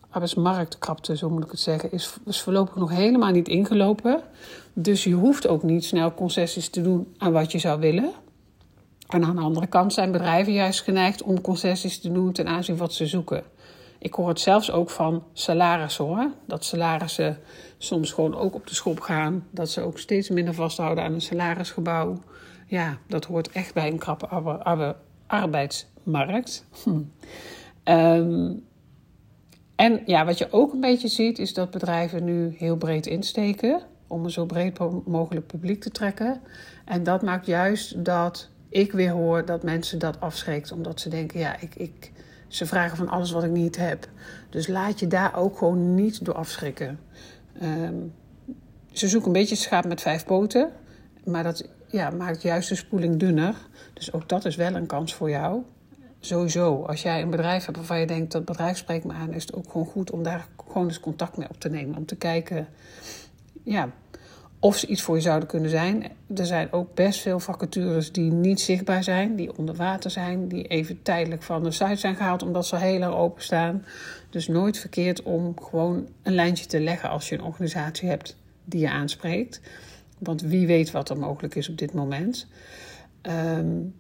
arbeidsmarktkrapte, 0.10 1.18
zo 1.18 1.30
moet 1.30 1.44
ik 1.44 1.52
het 1.52 1.60
zeggen, 1.60 1.92
is, 1.92 2.18
is 2.26 2.42
voorlopig 2.42 2.76
nog 2.76 2.92
helemaal 2.92 3.32
niet 3.32 3.48
ingelopen. 3.48 4.22
Dus 4.74 5.04
je 5.04 5.14
hoeft 5.14 5.48
ook 5.48 5.64
niet 5.64 5.86
snel 5.86 6.14
concessies 6.14 6.70
te 6.70 6.82
doen 6.82 7.08
aan 7.18 7.32
wat 7.32 7.52
je 7.52 7.60
zou 7.60 7.80
willen. 7.80 8.12
En 9.10 9.24
aan 9.24 9.36
de 9.36 9.42
andere 9.42 9.68
kant 9.68 9.94
zijn 9.94 10.12
bedrijven 10.12 10.54
juist 10.54 10.82
geneigd 10.82 11.24
om 11.24 11.42
concessies 11.42 12.00
te 12.00 12.12
doen 12.12 12.32
ten 12.32 12.48
aanzien 12.48 12.78
van 12.78 12.86
wat 12.86 12.96
ze 12.96 13.08
zoeken. 13.08 13.44
Ik 14.00 14.14
hoor 14.14 14.28
het 14.28 14.40
zelfs 14.40 14.72
ook 14.72 14.90
van 14.90 15.24
salarissen 15.34 16.06
hoor. 16.06 16.32
Dat 16.46 16.66
salarissen 16.66 17.38
soms 17.78 18.12
gewoon 18.12 18.36
ook 18.36 18.56
op 18.56 18.68
de 18.68 18.76
schop 18.76 19.00
gaan. 19.00 19.46
Dat 19.52 19.70
ze 19.70 19.82
ook 19.82 20.00
steeds 20.00 20.30
minder 20.30 20.54
vasthouden 20.54 21.04
aan 21.04 21.14
een 21.14 21.22
salarisgebouw. 21.22 22.20
Ja, 22.68 22.98
dat 23.08 23.26
hoort 23.26 23.52
echt 23.52 23.74
bij 23.74 23.88
een 23.88 23.98
krappe 23.98 24.28
arbeidsmarkt. 25.28 26.66
Hm. 26.84 27.02
Ehm, 27.84 28.54
en 29.76 30.02
ja, 30.06 30.26
wat 30.26 30.38
je 30.38 30.48
ook 30.52 30.74
een 30.74 30.80
beetje 30.80 31.08
ziet, 31.08 31.40
is 31.40 31.54
dat 31.54 31.72
bedrijven 31.72 32.24
nu 32.24 32.56
heel 32.58 32.78
breed 32.78 33.06
insteken. 33.06 33.82
Om 34.08 34.24
een 34.24 34.32
zo 34.32 34.46
breed 34.46 34.80
mogelijk 35.06 35.48
publiek 35.48 35.82
te 35.82 35.92
trekken. 35.92 36.42
En 36.86 37.04
dat 37.04 37.22
maakt 37.22 37.46
juist 37.46 38.06
dat 38.06 38.50
ik 38.70 38.92
weer 38.92 39.12
hoor 39.12 39.46
dat 39.46 39.64
mensen 39.64 40.00
dat 40.00 40.20
afschrikt. 40.20 40.72
Omdat 40.72 41.00
ze 41.00 41.10
denken, 41.10 41.40
ja, 41.40 41.60
ik, 41.60 41.76
ik, 41.76 42.12
ze 42.48 42.66
vragen 42.66 42.98
van 42.98 43.10
alles 43.10 43.32
wat 43.32 43.44
ik 43.44 43.52
niet 43.52 43.78
heb. 43.78 44.08
Dus 44.50 44.68
laat 44.68 45.00
je 45.00 45.08
daar 45.08 45.36
ook 45.36 45.58
gewoon 45.58 45.96
niet 45.96 46.26
door 46.26 46.34
afschrikken. 46.36 47.00
Um, 47.64 48.14
ze 48.92 49.08
zoeken 49.08 49.28
een 49.28 49.34
beetje 49.34 49.56
schaap 49.56 49.86
met 49.86 50.02
vijf 50.02 50.26
poten. 50.26 50.72
Maar 51.24 51.44
dat 51.44 51.70
ja, 51.88 52.10
maakt 52.10 52.42
juist 52.42 52.70
de 52.70 52.76
spoeling 52.76 53.20
dunner. 53.20 53.56
Dus 53.94 54.14
ook 54.14 54.30
dat 54.30 54.46
is 54.46 54.56
wel 54.56 54.76
een 54.76 54.86
kans 54.86 55.14
voor 55.14 55.30
jou. 55.30 55.62
Sowieso, 56.20 56.84
als 56.84 57.02
jij 57.02 57.22
een 57.22 57.30
bedrijf 57.30 57.66
hebt 57.66 57.78
waarvan 57.78 58.00
je 58.00 58.08
denkt 58.08 58.32
dat 58.32 58.46
bedrijf 58.46 58.78
spreekt 58.78 59.06
me 59.06 59.14
aan, 59.14 59.34
is 59.34 59.42
het 59.42 59.54
ook 59.54 59.72
gewoon 59.72 59.88
goed 59.88 60.12
om 60.12 60.24
daar 60.24 60.48
gewoon 60.68 60.88
eens 60.88 61.00
contact 61.00 61.38
mee 61.38 61.50
op 61.50 61.60
te 61.60 61.70
nemen. 61.70 61.98
Om 61.98 62.06
te 62.06 62.16
kijken 62.16 62.68
ja, 63.64 63.90
of 64.60 64.78
ze 64.78 64.88
iets 64.88 65.02
voor 65.02 65.16
je 65.16 65.22
zouden 65.22 65.48
kunnen 65.48 65.70
zijn. 65.70 66.04
Er 66.36 66.46
zijn 66.46 66.72
ook 66.72 66.94
best 66.94 67.20
veel 67.20 67.40
vacatures 67.40 68.12
die 68.12 68.32
niet 68.32 68.60
zichtbaar 68.60 69.04
zijn, 69.04 69.36
die 69.36 69.58
onder 69.58 69.76
water 69.76 70.12
zijn, 70.12 70.48
die 70.48 70.64
even 70.64 71.02
tijdelijk 71.02 71.44
van 71.44 71.64
de 71.64 71.72
site 71.72 71.96
zijn 71.96 72.16
gehaald 72.16 72.44
omdat 72.44 72.66
ze 72.66 72.78
heel 72.78 73.00
lang 73.00 73.14
openstaan. 73.14 73.86
Dus 74.30 74.48
nooit 74.48 74.78
verkeerd 74.78 75.24
om 75.24 75.62
gewoon 75.62 76.08
een 76.24 76.34
lijntje 76.34 76.66
te 76.66 76.80
leggen 76.80 77.10
als 77.10 77.30
je 77.30 77.36
een 77.36 77.44
organisatie 77.44 78.10
hebt 78.10 78.38
die 78.66 78.80
je 78.80 78.90
aanspreekt. 78.90 79.62
Want 80.18 80.42
wie 80.42 80.68
weet 80.68 80.92
wat 80.92 81.10
er 81.10 81.18
mogelijk 81.18 81.56
is 81.56 81.70
op 81.70 81.78
dit 81.78 81.94
moment. 81.94 82.48
Um, 83.58 83.94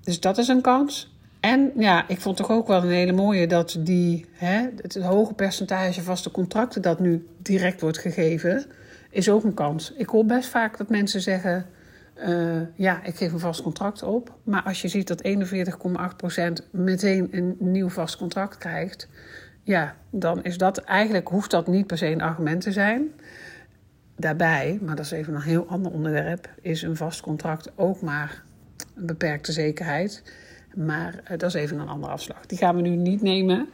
dus 0.00 0.20
dat 0.20 0.38
is 0.38 0.48
een 0.48 0.60
kans. 0.60 1.12
En 1.40 1.72
ja, 1.76 2.08
ik 2.08 2.20
vond 2.20 2.36
toch 2.36 2.50
ook 2.50 2.66
wel 2.66 2.82
een 2.82 2.90
hele 2.90 3.12
mooie 3.12 3.46
dat 3.46 3.76
die, 3.78 4.26
hè, 4.32 4.68
het 4.76 4.94
hoge 4.94 5.34
percentage 5.34 6.02
vaste 6.02 6.30
contracten 6.30 6.82
dat 6.82 7.00
nu 7.00 7.26
direct 7.38 7.80
wordt 7.80 7.98
gegeven, 7.98 8.66
is 9.14 9.30
ook 9.30 9.44
een 9.44 9.54
kans. 9.54 9.92
Ik 9.92 10.08
hoor 10.08 10.24
best 10.24 10.48
vaak 10.48 10.76
dat 10.76 10.88
mensen 10.88 11.20
zeggen, 11.20 11.66
uh, 12.28 12.60
ja, 12.74 13.02
ik 13.02 13.16
geef 13.16 13.32
een 13.32 13.38
vast 13.38 13.62
contract 13.62 14.02
op. 14.02 14.34
Maar 14.42 14.62
als 14.62 14.82
je 14.82 14.88
ziet 14.88 15.08
dat 15.08 15.22
41,8% 15.26 16.70
meteen 16.70 17.28
een 17.30 17.56
nieuw 17.58 17.88
vast 17.88 18.16
contract 18.16 18.58
krijgt, 18.58 19.08
ja, 19.62 19.96
dan 20.10 20.44
is 20.44 20.58
dat 20.58 20.78
eigenlijk, 20.78 21.28
hoeft 21.28 21.50
dat 21.50 21.66
niet 21.66 21.86
per 21.86 21.98
se 21.98 22.06
een 22.06 22.22
argument 22.22 22.60
te 22.60 22.72
zijn. 22.72 23.12
Daarbij, 24.16 24.78
maar 24.82 24.96
dat 24.96 25.04
is 25.04 25.10
even 25.10 25.34
een 25.34 25.40
heel 25.40 25.66
ander 25.66 25.92
onderwerp, 25.92 26.48
is 26.60 26.82
een 26.82 26.96
vast 26.96 27.20
contract 27.20 27.72
ook 27.76 28.00
maar 28.00 28.42
een 28.94 29.06
beperkte 29.06 29.52
zekerheid. 29.52 30.22
Maar 30.74 31.14
uh, 31.14 31.38
dat 31.38 31.42
is 31.42 31.54
even 31.54 31.78
een 31.78 31.88
andere 31.88 32.12
afslag. 32.12 32.46
Die 32.46 32.58
gaan 32.58 32.76
we 32.76 32.82
nu 32.82 32.96
niet 32.96 33.22
nemen. 33.22 33.68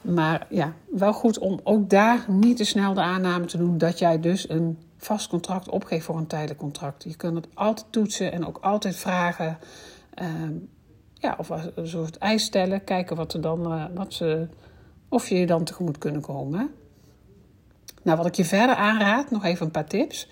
Maar 0.00 0.46
ja, 0.48 0.72
wel 0.90 1.12
goed 1.12 1.38
om 1.38 1.60
ook 1.62 1.90
daar 1.90 2.24
niet 2.28 2.56
te 2.56 2.64
snel 2.64 2.94
de 2.94 3.00
aanname 3.00 3.44
te 3.44 3.58
doen 3.58 3.78
dat 3.78 3.98
jij 3.98 4.20
dus 4.20 4.48
een 4.48 4.78
vast 5.04 5.28
contract 5.28 5.68
opgeeft 5.68 6.04
voor 6.04 6.16
een 6.16 6.26
tijdelijk 6.26 6.58
contract. 6.58 7.04
Je 7.04 7.16
kunt 7.16 7.36
het 7.36 7.46
altijd 7.54 7.86
toetsen 7.90 8.32
en 8.32 8.46
ook 8.46 8.58
altijd 8.60 8.96
vragen. 8.96 9.58
Uh, 10.22 10.28
ja, 11.14 11.34
of 11.38 11.48
een 11.48 11.88
soort 11.88 12.18
eis 12.18 12.44
stellen. 12.44 12.84
Kijken 12.84 13.16
wat 13.16 13.34
er 13.34 13.40
dan, 13.40 13.72
uh, 13.72 13.84
wat 13.94 14.14
ze, 14.14 14.48
of 15.08 15.28
je 15.28 15.38
je 15.38 15.46
dan 15.46 15.64
tegemoet 15.64 15.98
kunnen 15.98 16.20
komen. 16.20 16.70
Nou, 18.02 18.16
wat 18.16 18.26
ik 18.26 18.34
je 18.34 18.44
verder 18.44 18.74
aanraad, 18.74 19.30
nog 19.30 19.44
even 19.44 19.66
een 19.66 19.72
paar 19.72 19.86
tips. 19.86 20.28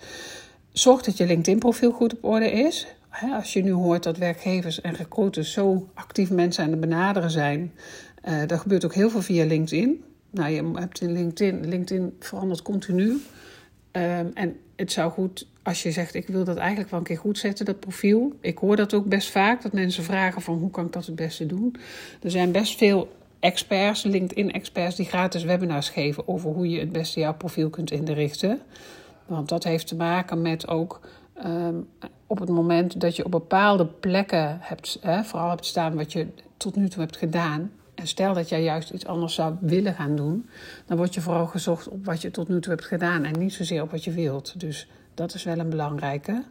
Zorg 0.71 1.01
dat 1.01 1.17
je 1.17 1.25
LinkedIn-profiel 1.25 1.91
goed 1.91 2.13
op 2.13 2.23
orde 2.23 2.51
is. 2.51 2.87
Als 3.33 3.53
je 3.53 3.63
nu 3.63 3.71
hoort 3.71 4.03
dat 4.03 4.17
werkgevers 4.17 4.81
en 4.81 4.93
recruiters 4.93 5.51
zo 5.51 5.87
actief 5.93 6.29
mensen 6.29 6.63
aan 6.63 6.71
het 6.71 6.79
benaderen 6.79 7.31
zijn, 7.31 7.73
uh, 8.25 8.47
dat 8.47 8.59
gebeurt 8.59 8.85
ook 8.85 8.93
heel 8.93 9.09
veel 9.09 9.21
via 9.21 9.45
LinkedIn. 9.45 10.03
Nou, 10.29 10.51
je 10.51 10.71
hebt 10.73 11.01
in 11.01 11.11
LinkedIn, 11.11 11.67
LinkedIn 11.67 12.15
verandert 12.19 12.61
continu. 12.61 13.21
Um, 13.95 14.31
en 14.33 14.59
het 14.75 14.91
zou 14.91 15.11
goed, 15.11 15.47
als 15.63 15.83
je 15.83 15.91
zegt, 15.91 16.13
ik 16.13 16.27
wil 16.27 16.43
dat 16.43 16.57
eigenlijk 16.57 16.89
wel 16.89 16.99
een 16.99 17.05
keer 17.05 17.17
goed 17.17 17.37
zetten, 17.37 17.65
dat 17.65 17.79
profiel. 17.79 18.33
Ik 18.39 18.57
hoor 18.57 18.75
dat 18.75 18.93
ook 18.93 19.05
best 19.05 19.31
vaak, 19.31 19.61
dat 19.61 19.73
mensen 19.73 20.03
vragen 20.03 20.41
van 20.41 20.57
hoe 20.57 20.71
kan 20.71 20.85
ik 20.85 20.91
dat 20.91 21.05
het 21.05 21.15
beste 21.15 21.45
doen. 21.45 21.75
Er 22.21 22.31
zijn 22.31 22.51
best 22.51 22.77
veel 22.77 23.15
experts, 23.39 24.03
LinkedIn-experts, 24.03 24.95
die 24.95 25.05
gratis 25.05 25.43
webinars 25.43 25.89
geven 25.89 26.27
over 26.27 26.51
hoe 26.51 26.69
je 26.69 26.79
het 26.79 26.91
beste 26.91 27.19
jouw 27.19 27.33
profiel 27.33 27.69
kunt 27.69 27.91
inrichten. 27.91 28.61
Want 29.25 29.49
dat 29.49 29.63
heeft 29.63 29.87
te 29.87 29.95
maken 29.95 30.41
met 30.41 30.67
ook 30.67 30.99
um, 31.45 31.87
op 32.27 32.39
het 32.39 32.49
moment 32.49 33.01
dat 33.01 33.15
je 33.15 33.25
op 33.25 33.31
bepaalde 33.31 33.85
plekken 33.85 34.57
hebt, 34.61 34.99
vooral 35.23 35.49
hebt 35.49 35.65
staan 35.65 35.95
wat 35.95 36.11
je 36.11 36.27
tot 36.57 36.75
nu 36.75 36.89
toe 36.89 37.01
hebt 37.01 37.17
gedaan. 37.17 37.71
Stel 38.07 38.33
dat 38.33 38.49
jij 38.49 38.63
juist 38.63 38.89
iets 38.89 39.05
anders 39.05 39.33
zou 39.33 39.55
willen 39.59 39.93
gaan 39.93 40.15
doen, 40.15 40.49
dan 40.85 40.97
word 40.97 41.13
je 41.13 41.21
vooral 41.21 41.47
gezocht 41.47 41.87
op 41.87 42.05
wat 42.05 42.21
je 42.21 42.31
tot 42.31 42.47
nu 42.47 42.61
toe 42.61 42.71
hebt 42.71 42.85
gedaan 42.85 43.23
en 43.23 43.39
niet 43.39 43.53
zozeer 43.53 43.81
op 43.81 43.91
wat 43.91 44.03
je 44.03 44.11
wilt. 44.11 44.59
Dus 44.59 44.87
dat 45.13 45.33
is 45.33 45.43
wel 45.43 45.59
een 45.59 45.69
belangrijke. 45.69 46.43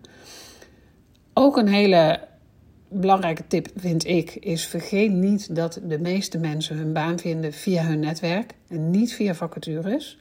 Ook 1.33 1.57
een 1.57 1.69
hele 1.69 2.21
belangrijke 2.89 3.47
tip 3.47 3.69
vind 3.77 4.07
ik 4.07 4.35
is 4.35 4.67
vergeet 4.67 5.13
niet 5.13 5.55
dat 5.57 5.81
de 5.83 5.99
meeste 5.99 6.39
mensen 6.39 6.77
hun 6.77 6.93
baan 6.93 7.19
vinden 7.19 7.53
via 7.53 7.83
hun 7.85 8.01
netwerk 8.01 8.55
en 8.69 8.91
niet 8.91 9.15
via 9.15 9.35
vacatures. 9.35 10.19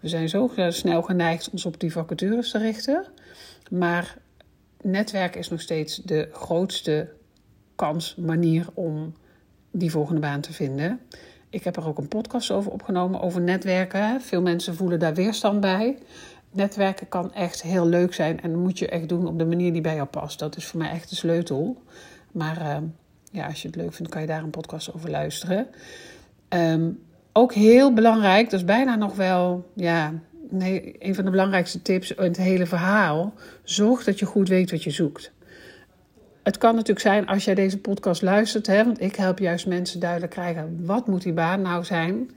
We 0.00 0.08
zijn 0.08 0.28
zo 0.28 0.50
snel 0.68 1.02
geneigd 1.02 1.50
ons 1.50 1.66
op 1.66 1.80
die 1.80 1.92
vacatures 1.92 2.50
te 2.50 2.58
richten, 2.58 3.06
maar 3.70 4.16
netwerk 4.82 5.36
is 5.36 5.48
nog 5.48 5.60
steeds 5.60 5.96
de 5.96 6.28
grootste 6.32 7.08
kans, 7.74 8.14
manier 8.14 8.66
om 8.74 9.14
die 9.70 9.90
volgende 9.90 10.20
baan 10.20 10.40
te 10.40 10.52
vinden. 10.52 11.00
Ik 11.50 11.64
heb 11.64 11.76
er 11.76 11.86
ook 11.86 11.98
een 11.98 12.08
podcast 12.08 12.50
over 12.50 12.72
opgenomen, 12.72 13.20
over 13.20 13.40
netwerken. 13.40 14.20
Veel 14.20 14.42
mensen 14.42 14.74
voelen 14.74 14.98
daar 14.98 15.14
weerstand 15.14 15.60
bij. 15.60 15.98
Netwerken 16.52 17.08
kan 17.08 17.34
echt 17.34 17.62
heel 17.62 17.86
leuk 17.86 18.14
zijn 18.14 18.40
en 18.40 18.50
dat 18.50 18.60
moet 18.60 18.78
je 18.78 18.88
echt 18.88 19.08
doen 19.08 19.26
op 19.26 19.38
de 19.38 19.44
manier 19.44 19.72
die 19.72 19.80
bij 19.80 19.94
jou 19.94 20.08
past. 20.08 20.38
Dat 20.38 20.56
is 20.56 20.66
voor 20.66 20.78
mij 20.78 20.90
echt 20.90 21.08
de 21.08 21.16
sleutel. 21.16 21.82
Maar 22.32 22.60
uh, 22.60 22.76
ja, 23.30 23.46
als 23.46 23.62
je 23.62 23.68
het 23.68 23.76
leuk 23.76 23.92
vindt, 23.92 24.12
kan 24.12 24.20
je 24.20 24.26
daar 24.26 24.42
een 24.42 24.50
podcast 24.50 24.94
over 24.94 25.10
luisteren. 25.10 25.66
Um, 26.48 26.98
ook 27.32 27.54
heel 27.54 27.92
belangrijk, 27.92 28.50
dat 28.50 28.60
is 28.60 28.66
bijna 28.66 28.94
nog 28.94 29.16
wel 29.16 29.70
ja, 29.74 30.12
een 30.98 31.14
van 31.14 31.24
de 31.24 31.30
belangrijkste 31.30 31.82
tips 31.82 32.14
in 32.14 32.22
het 32.22 32.36
hele 32.36 32.66
verhaal. 32.66 33.34
Zorg 33.62 34.04
dat 34.04 34.18
je 34.18 34.26
goed 34.26 34.48
weet 34.48 34.70
wat 34.70 34.82
je 34.82 34.90
zoekt. 34.90 35.32
Het 36.42 36.58
kan 36.58 36.74
natuurlijk 36.74 37.06
zijn 37.06 37.26
als 37.26 37.44
jij 37.44 37.54
deze 37.54 37.78
podcast 37.78 38.22
luistert, 38.22 38.66
hè, 38.66 38.84
want 38.84 39.00
ik 39.00 39.16
help 39.16 39.38
juist 39.38 39.66
mensen 39.66 40.00
duidelijk 40.00 40.32
krijgen 40.32 40.86
wat 40.86 41.06
moet 41.06 41.22
die 41.22 41.32
baan 41.32 41.62
nou 41.62 41.84
zijn. 41.84 42.30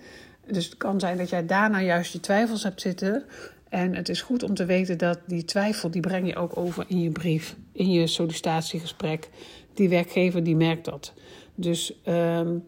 Dus 0.47 0.65
het 0.65 0.77
kan 0.77 0.99
zijn 0.99 1.17
dat 1.17 1.29
jij 1.29 1.45
daarna 1.45 1.81
juist 1.81 2.13
je 2.13 2.19
twijfels 2.19 2.63
hebt 2.63 2.81
zitten. 2.81 3.23
En 3.69 3.95
het 3.95 4.09
is 4.09 4.21
goed 4.21 4.43
om 4.43 4.53
te 4.53 4.65
weten 4.65 4.97
dat 4.97 5.19
die 5.27 5.45
twijfel, 5.45 5.91
die 5.91 6.01
breng 6.01 6.27
je 6.27 6.35
ook 6.35 6.57
over 6.57 6.85
in 6.87 6.99
je 6.99 7.11
brief, 7.11 7.55
in 7.71 7.91
je 7.91 8.07
sollicitatiegesprek. 8.07 9.29
Die 9.73 9.89
werkgever 9.89 10.43
die 10.43 10.55
merkt 10.55 10.85
dat. 10.85 11.13
Dus 11.55 11.93
um, 12.05 12.63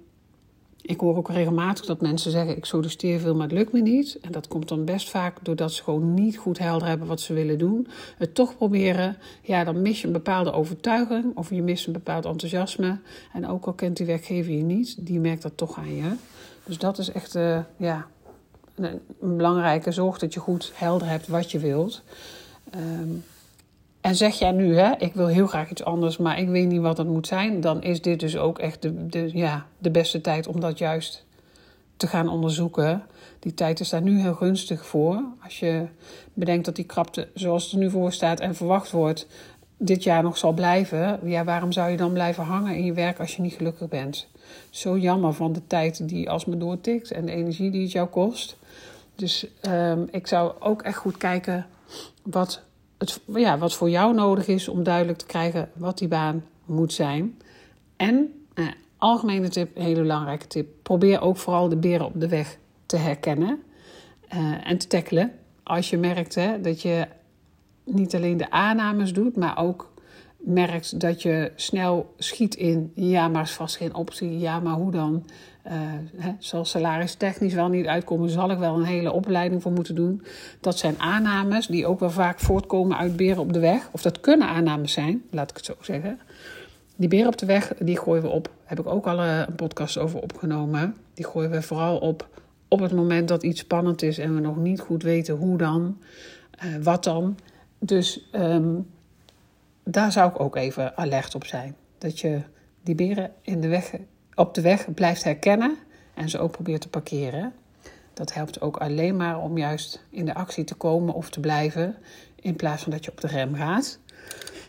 ik 0.87 0.99
hoor 0.99 1.17
ook 1.17 1.29
regelmatig 1.29 1.85
dat 1.85 2.01
mensen 2.01 2.31
zeggen: 2.31 2.57
Ik 2.57 2.65
solliciteer 2.65 3.19
veel, 3.19 3.35
maar 3.35 3.47
het 3.47 3.57
lukt 3.57 3.71
me 3.71 3.81
niet. 3.81 4.17
En 4.21 4.31
dat 4.31 4.47
komt 4.47 4.67
dan 4.67 4.85
best 4.85 5.09
vaak 5.09 5.37
doordat 5.41 5.71
ze 5.71 5.83
gewoon 5.83 6.13
niet 6.13 6.37
goed 6.37 6.57
helder 6.57 6.87
hebben 6.87 7.07
wat 7.07 7.21
ze 7.21 7.33
willen 7.33 7.57
doen. 7.57 7.87
Het 8.17 8.35
toch 8.35 8.55
proberen, 8.55 9.17
ja, 9.41 9.63
dan 9.63 9.81
mis 9.81 10.01
je 10.01 10.07
een 10.07 10.13
bepaalde 10.13 10.51
overtuiging 10.51 11.37
of 11.37 11.49
je 11.49 11.61
mist 11.61 11.87
een 11.87 11.93
bepaald 11.93 12.25
enthousiasme. 12.25 12.99
En 13.33 13.47
ook 13.47 13.65
al 13.65 13.73
kent 13.73 13.97
die 13.97 14.05
werkgever 14.05 14.53
je 14.53 14.63
niet, 14.63 15.05
die 15.05 15.19
merkt 15.19 15.41
dat 15.41 15.57
toch 15.57 15.77
aan 15.77 15.95
je. 15.95 16.13
Dus 16.63 16.77
dat 16.77 16.97
is 16.97 17.11
echt 17.11 17.35
uh, 17.35 17.59
ja, 17.77 18.07
een, 18.75 19.01
belangrijke 19.19 19.91
zorg 19.91 20.17
dat 20.17 20.33
je 20.33 20.39
goed 20.39 20.71
helder 20.75 21.07
hebt 21.07 21.27
wat 21.27 21.51
je 21.51 21.59
wilt. 21.59 22.03
Um, 22.75 23.23
en 24.05 24.15
zeg 24.15 24.39
jij 24.39 24.51
nu, 24.51 24.77
hè, 24.77 24.91
ik 24.97 25.13
wil 25.13 25.27
heel 25.27 25.47
graag 25.47 25.69
iets 25.69 25.83
anders, 25.83 26.17
maar 26.17 26.39
ik 26.39 26.47
weet 26.47 26.67
niet 26.67 26.81
wat 26.81 26.97
het 26.97 27.07
moet 27.07 27.27
zijn, 27.27 27.61
dan 27.61 27.81
is 27.81 28.01
dit 28.01 28.19
dus 28.19 28.37
ook 28.37 28.59
echt 28.59 28.81
de, 28.81 29.07
de, 29.07 29.29
ja, 29.33 29.65
de 29.77 29.91
beste 29.91 30.21
tijd 30.21 30.47
om 30.47 30.59
dat 30.59 30.77
juist 30.77 31.25
te 31.97 32.07
gaan 32.07 32.29
onderzoeken. 32.29 33.03
Die 33.39 33.53
tijd 33.53 33.79
is 33.79 33.89
daar 33.89 34.01
nu 34.01 34.19
heel 34.19 34.33
gunstig 34.33 34.85
voor. 34.85 35.23
Als 35.43 35.59
je 35.59 35.87
bedenkt 36.33 36.65
dat 36.65 36.75
die 36.75 36.85
krapte, 36.85 37.27
zoals 37.33 37.63
het 37.63 37.71
er 37.71 37.77
nu 37.77 37.89
voor 37.89 38.11
staat 38.11 38.39
en 38.39 38.55
verwacht 38.55 38.91
wordt, 38.91 39.27
dit 39.77 40.03
jaar 40.03 40.23
nog 40.23 40.37
zal 40.37 40.53
blijven. 40.53 41.19
Ja, 41.23 41.43
waarom 41.43 41.71
zou 41.71 41.91
je 41.91 41.97
dan 41.97 42.13
blijven 42.13 42.43
hangen 42.43 42.75
in 42.75 42.85
je 42.85 42.93
werk 42.93 43.19
als 43.19 43.35
je 43.35 43.41
niet 43.41 43.53
gelukkig 43.53 43.89
bent? 43.89 44.27
Zo 44.69 44.97
jammer 44.97 45.33
van 45.33 45.53
de 45.53 45.67
tijd 45.67 46.07
die 46.07 46.29
alsmaar 46.29 46.57
doortikt 46.57 47.11
en 47.11 47.25
de 47.25 47.31
energie 47.31 47.71
die 47.71 47.81
het 47.81 47.91
jou 47.91 48.07
kost. 48.07 48.57
Dus 49.15 49.47
um, 49.69 50.07
ik 50.11 50.27
zou 50.27 50.53
ook 50.59 50.81
echt 50.81 50.97
goed 50.97 51.17
kijken 51.17 51.65
wat 52.23 52.61
het, 52.97 53.21
ja, 53.25 53.57
wat 53.57 53.73
voor 53.73 53.89
jou 53.89 54.13
nodig 54.13 54.47
is 54.47 54.67
om 54.67 54.83
duidelijk 54.83 55.17
te 55.17 55.25
krijgen 55.25 55.69
wat 55.73 55.97
die 55.97 56.07
baan 56.07 56.43
moet 56.65 56.93
zijn. 56.93 57.37
En, 57.95 58.45
eh, 58.53 58.67
algemene 58.97 59.49
tip, 59.49 59.75
een 59.75 59.83
hele 59.83 60.01
belangrijke 60.01 60.47
tip, 60.47 60.67
probeer 60.81 61.21
ook 61.21 61.37
vooral 61.37 61.69
de 61.69 61.77
beren 61.77 62.05
op 62.05 62.19
de 62.19 62.27
weg 62.27 62.57
te 62.85 62.97
herkennen 62.97 63.63
uh, 64.33 64.69
en 64.69 64.77
te 64.77 64.87
tackelen. 64.87 65.31
Als 65.63 65.89
je 65.89 65.97
merkt 65.97 66.35
hè, 66.35 66.61
dat 66.61 66.81
je 66.81 67.07
niet 67.83 68.15
alleen 68.15 68.37
de 68.37 68.51
aannames 68.51 69.13
doet, 69.13 69.35
maar 69.35 69.57
ook 69.57 69.93
merkt 70.37 70.99
dat 70.99 71.21
je 71.21 71.51
snel 71.55 72.13
schiet 72.17 72.55
in 72.55 72.91
ja, 72.95 73.27
maar 73.27 73.43
is 73.43 73.51
vast 73.51 73.77
geen 73.77 73.95
optie, 73.95 74.39
ja, 74.39 74.59
maar 74.59 74.73
hoe 74.73 74.91
dan? 74.91 75.25
Uh, 75.67 75.71
hè, 76.15 76.31
zal 76.39 76.65
salaris 76.65 77.13
technisch 77.13 77.53
wel 77.53 77.67
niet 77.67 77.85
uitkomen, 77.85 78.29
zal 78.29 78.51
ik 78.51 78.57
wel 78.57 78.75
een 78.75 78.83
hele 78.83 79.11
opleiding 79.11 79.61
voor 79.61 79.71
moeten 79.71 79.95
doen. 79.95 80.21
Dat 80.59 80.77
zijn 80.77 80.99
aannames 80.99 81.67
die 81.67 81.85
ook 81.85 81.99
wel 81.99 82.09
vaak 82.09 82.39
voortkomen 82.39 82.97
uit 82.97 83.15
beren 83.15 83.41
op 83.41 83.53
de 83.53 83.59
weg. 83.59 83.89
Of 83.91 84.01
dat 84.01 84.19
kunnen 84.19 84.47
aannames 84.47 84.91
zijn, 84.91 85.23
laat 85.29 85.49
ik 85.49 85.55
het 85.55 85.65
zo 85.65 85.75
zeggen. 85.81 86.19
Die 86.95 87.09
beren 87.09 87.27
op 87.27 87.37
de 87.37 87.45
weg, 87.45 87.73
die 87.79 87.97
gooien 87.97 88.23
we 88.23 88.29
op. 88.29 88.49
Heb 88.63 88.79
ik 88.79 88.87
ook 88.87 89.07
al 89.07 89.19
eh, 89.19 89.39
een 89.47 89.55
podcast 89.55 89.97
over 89.97 90.21
opgenomen. 90.21 90.95
Die 91.13 91.25
gooien 91.25 91.51
we 91.51 91.61
vooral 91.61 91.97
op 91.97 92.27
op 92.67 92.79
het 92.79 92.91
moment 92.91 93.27
dat 93.27 93.43
iets 93.43 93.59
spannend 93.59 94.01
is 94.01 94.17
en 94.17 94.35
we 94.35 94.41
nog 94.41 94.57
niet 94.57 94.79
goed 94.79 95.03
weten 95.03 95.35
hoe 95.35 95.57
dan, 95.57 95.97
uh, 96.63 96.75
wat 96.83 97.03
dan. 97.03 97.37
Dus 97.79 98.29
um, 98.31 98.87
daar 99.83 100.11
zou 100.11 100.29
ik 100.29 100.39
ook 100.39 100.55
even 100.55 100.97
alert 100.97 101.35
op 101.35 101.45
zijn. 101.45 101.75
Dat 101.97 102.19
je 102.19 102.41
die 102.83 102.95
beren 102.95 103.31
in 103.41 103.61
de 103.61 103.67
weg, 103.67 103.93
op 104.35 104.53
de 104.53 104.61
weg 104.61 104.93
blijft 104.93 105.23
herkennen 105.23 105.77
en 106.13 106.29
ze 106.29 106.39
ook 106.39 106.51
probeert 106.51 106.81
te 106.81 106.89
parkeren. 106.89 107.53
Dat 108.13 108.33
helpt 108.33 108.61
ook 108.61 108.77
alleen 108.77 109.15
maar 109.15 109.39
om 109.39 109.57
juist 109.57 110.03
in 110.09 110.25
de 110.25 110.33
actie 110.33 110.63
te 110.63 110.75
komen 110.75 111.13
of 111.13 111.29
te 111.29 111.39
blijven, 111.39 111.95
in 112.35 112.55
plaats 112.55 112.83
van 112.83 112.91
dat 112.91 113.05
je 113.05 113.11
op 113.11 113.21
de 113.21 113.27
rem 113.27 113.55
gaat. 113.55 113.99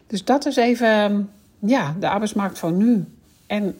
Dus 0.06 0.24
dat 0.24 0.46
is 0.46 0.56
even 0.56 1.30
ja, 1.58 1.96
de 1.98 2.08
arbeidsmarkt 2.08 2.58
van 2.58 2.76
nu. 2.76 3.04
En 3.46 3.78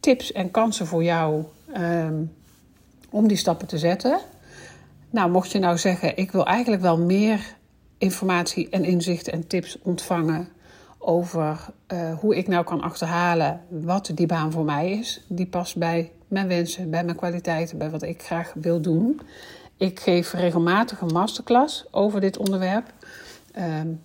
tips 0.00 0.32
en 0.32 0.50
kansen 0.50 0.86
voor 0.86 1.04
jou 1.04 1.44
um, 1.76 2.32
om 3.10 3.28
die 3.28 3.36
stappen 3.36 3.66
te 3.66 3.78
zetten. 3.78 4.18
Nou, 5.10 5.30
mocht 5.30 5.52
je 5.52 5.58
nou 5.58 5.78
zeggen, 5.78 6.16
ik 6.16 6.32
wil 6.32 6.46
eigenlijk 6.46 6.82
wel 6.82 6.98
meer 6.98 7.54
informatie 7.98 8.68
en 8.68 8.84
inzichten 8.84 9.32
en 9.32 9.46
tips 9.46 9.78
ontvangen 9.82 10.48
over 11.06 11.66
uh, 11.92 12.18
hoe 12.18 12.36
ik 12.36 12.48
nou 12.48 12.64
kan 12.64 12.80
achterhalen 12.80 13.60
wat 13.68 14.10
die 14.14 14.26
baan 14.26 14.52
voor 14.52 14.64
mij 14.64 14.90
is. 14.90 15.24
Die 15.28 15.46
past 15.46 15.76
bij 15.76 16.12
mijn 16.28 16.48
wensen, 16.48 16.90
bij 16.90 17.04
mijn 17.04 17.16
kwaliteiten, 17.16 17.78
bij 17.78 17.90
wat 17.90 18.02
ik 18.02 18.22
graag 18.22 18.52
wil 18.54 18.80
doen. 18.80 19.20
Ik 19.76 20.00
geef 20.00 20.32
regelmatig 20.32 21.00
een 21.00 21.12
masterclass 21.12 21.84
over 21.90 22.20
dit 22.20 22.36
onderwerp. 22.36 22.92
Um, 23.58 24.02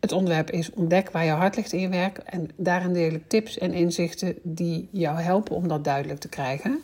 het 0.00 0.12
onderwerp 0.12 0.50
is 0.50 0.70
ontdek 0.70 1.10
waar 1.10 1.24
je 1.24 1.30
hart 1.30 1.56
ligt 1.56 1.72
in 1.72 1.80
je 1.80 1.88
werk. 1.88 2.18
En 2.18 2.48
daarin 2.56 2.92
deel 2.92 3.12
ik 3.12 3.28
tips 3.28 3.58
en 3.58 3.72
inzichten 3.72 4.34
die 4.42 4.88
jou 4.92 5.20
helpen 5.20 5.56
om 5.56 5.68
dat 5.68 5.84
duidelijk 5.84 6.20
te 6.20 6.28
krijgen. 6.28 6.78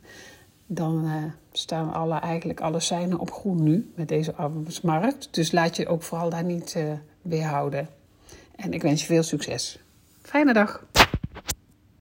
Dan 0.66 1.04
uh, 1.04 1.14
staan 1.52 1.92
alle, 1.92 2.14
eigenlijk 2.14 2.60
alle 2.60 2.80
seinen 2.80 3.18
op 3.18 3.32
groen 3.32 3.62
nu 3.62 3.92
met 3.96 4.08
deze 4.08 4.34
arbeidsmarkt. 4.34 5.28
Dus 5.30 5.52
laat 5.52 5.76
je 5.76 5.86
ook 5.86 6.02
vooral 6.02 6.30
daar 6.30 6.44
niet 6.44 6.76
weerhouden. 7.22 7.88
En 8.56 8.72
ik 8.72 8.82
wens 8.82 9.00
je 9.00 9.06
veel 9.06 9.22
succes. 9.22 9.78
Fijne 10.22 10.52
dag. 10.52 10.84